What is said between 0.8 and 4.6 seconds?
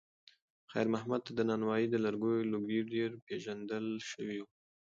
محمد ته د نانوایۍ د لرګیو لوګی ډېر پیژندل شوی و.